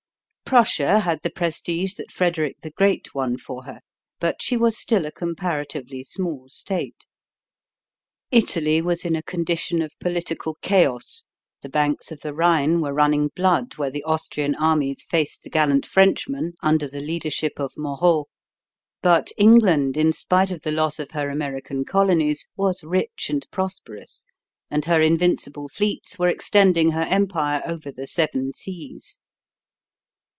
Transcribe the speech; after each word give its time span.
Prussia 0.51 0.99
had 0.99 1.17
the 1.23 1.29
prestige 1.29 1.93
that 1.95 2.11
Frederick 2.11 2.57
the 2.61 2.71
Great 2.71 3.15
won 3.15 3.37
for 3.37 3.63
her, 3.63 3.79
but 4.19 4.41
she 4.41 4.57
was 4.57 4.77
still 4.77 5.05
a 5.05 5.11
comparatively 5.13 6.03
small 6.03 6.49
state. 6.49 7.05
Italy 8.31 8.81
was 8.81 9.05
in 9.05 9.15
a 9.15 9.23
condition 9.23 9.81
of 9.81 9.97
political 10.01 10.55
chaos; 10.55 11.23
the 11.61 11.69
banks 11.69 12.11
of 12.11 12.19
the 12.19 12.33
Rhine 12.33 12.81
were 12.81 12.93
running 12.93 13.29
blood 13.33 13.77
where 13.77 13.89
the 13.89 14.03
Austrian 14.03 14.53
armies 14.55 15.01
faced 15.03 15.43
the 15.43 15.49
gallant 15.49 15.85
Frenchmen 15.85 16.51
under 16.61 16.85
the 16.89 16.99
leadership 16.99 17.53
of 17.57 17.71
Moreau. 17.77 18.25
But 19.01 19.31
England, 19.37 19.95
in 19.95 20.11
spite 20.11 20.51
of 20.51 20.63
the 20.63 20.71
loss 20.73 20.99
of 20.99 21.11
her 21.11 21.29
American 21.29 21.85
colonies, 21.85 22.49
was 22.57 22.83
rich 22.83 23.29
and 23.29 23.47
prosperous, 23.51 24.25
and 24.69 24.83
her 24.83 25.01
invincible 25.01 25.69
fleets 25.69 26.19
were 26.19 26.27
extending 26.27 26.91
her 26.91 27.03
empire 27.03 27.61
over 27.65 27.89
the 27.89 28.05
seven 28.05 28.51
seas. 28.51 29.17